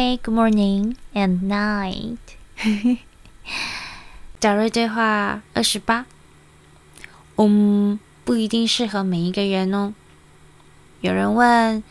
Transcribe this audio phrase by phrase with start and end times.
[0.00, 2.16] Hi, good morning and night。
[4.40, 6.06] 找瑞对话二十八。
[7.36, 9.92] 嗯，不一定适合每一个人哦。
[11.02, 11.84] 有人问，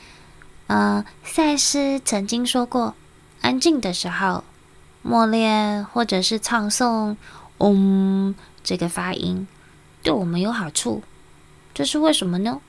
[0.65, 2.95] 嗯，赛斯曾经说过，
[3.41, 4.43] 安静的时候
[5.03, 7.15] 默念或者是唱诵
[7.59, 8.33] “嗡”
[8.63, 9.47] 这个发音，
[10.01, 11.03] 对我们有好处，
[11.75, 12.59] 这是为什么呢？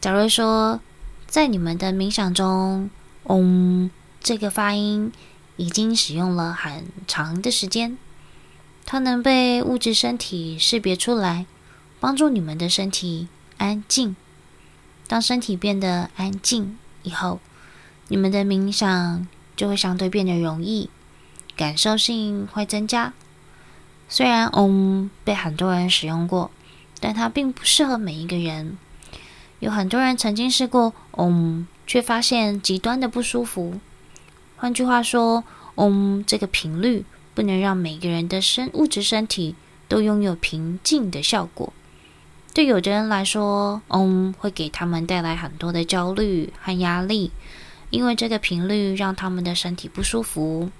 [0.00, 0.80] 找瑞说，
[1.28, 2.90] 在你们的冥想中
[3.24, 3.90] ，“嗡”
[4.22, 5.12] 这个发音
[5.56, 7.98] 已经使用了很长的时间，
[8.86, 11.46] 它能被物质身体识别出来，
[12.00, 14.16] 帮助你们的身体安静。
[15.06, 17.40] 当身体变得安静以后，
[18.08, 20.88] 你们的冥想就会相对变得容易，
[21.56, 23.12] 感受性会增加。
[24.08, 26.50] 虽然“嗡”被很多人使用过，
[27.00, 28.78] 但它并不适合每一个人。
[29.60, 33.80] 有很多人曾经试过“嗡”，却发现极端的不舒服。
[34.56, 35.44] 换句话说
[35.76, 37.04] ，“嗯”这个频率
[37.34, 39.54] 不能让每个人的身物质身体
[39.88, 41.72] 都拥有平静的效果。
[42.52, 47.30] 对有的人来说，“嗯”会给他们带来很多的焦虑和压力，
[47.90, 50.70] 因为这个频率让他们的身体不舒服。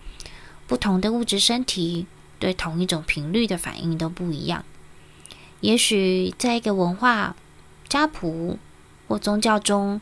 [0.67, 2.07] 不同的物质身体
[2.39, 4.65] 对同一种频率的反应都不一样。
[5.61, 7.37] 也许在一个文化
[7.89, 8.59] 家谱。
[9.07, 10.01] 或宗教中，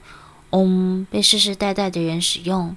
[0.52, 2.76] 嗡被世世代代的人使用，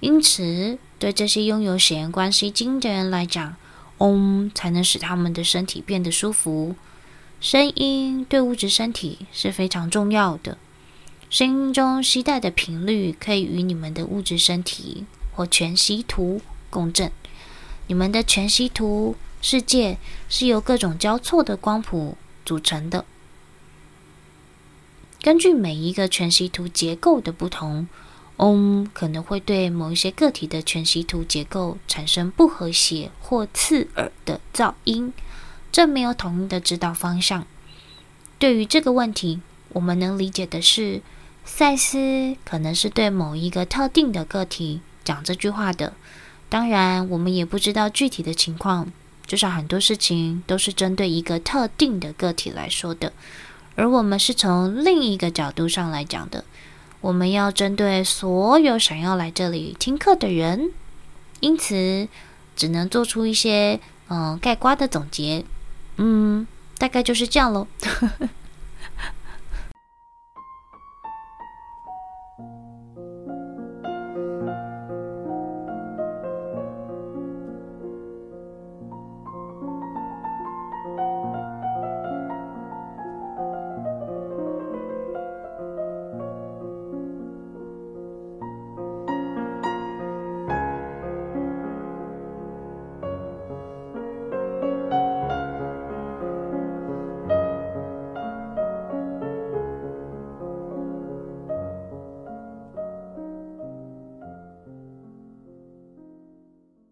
[0.00, 3.56] 因此对这些拥有血缘关系基因的人来讲，
[3.98, 6.74] 嗡才能使他们的身体变得舒服。
[7.40, 10.58] 声音对物质身体是非常重要的，
[11.30, 16.40] 声音中携带的频率可以与你们的物质身体或全息图
[16.70, 17.12] 共振。
[17.86, 23.04] 你们的全息图世界是由各种交错的光谱组成的。
[25.24, 27.88] 根据每一个全息图结构的不同，
[28.36, 35.14] 嗡可能会对某一些个体的全息图结构产生不和谐或刺耳的噪音，
[35.72, 37.46] 这没有统一的指导方向。
[38.38, 39.40] 对于这个问题，
[39.70, 41.00] 我们能理解的是，
[41.42, 45.94] 赛斯可能是对某一个特定的个体讲这句话的。
[46.50, 48.92] 当然，我们也不知道具体的情况，
[49.26, 53.14] 至少很多事情都是针对一个特定的个体来说的。
[53.76, 56.44] 而我们是从另一个角度上来讲的，
[57.00, 60.70] 我们要针对所有想要来这里听课的人，
[61.40, 62.08] 因此
[62.54, 65.44] 只能做出一些嗯概括的总结，
[65.96, 66.46] 嗯，
[66.78, 67.66] 大概就是这样喽。